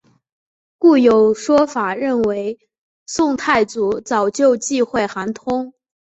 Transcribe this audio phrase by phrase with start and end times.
[0.79, 2.57] 故有说法认为
[3.05, 5.73] 宋太祖早就忌讳韩通。